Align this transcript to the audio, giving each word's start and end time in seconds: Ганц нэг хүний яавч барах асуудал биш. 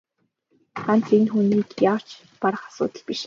Ганц 0.83 1.05
нэг 1.19 1.29
хүний 1.33 1.61
яавч 1.89 2.09
барах 2.41 2.61
асуудал 2.69 3.01
биш. 3.07 3.19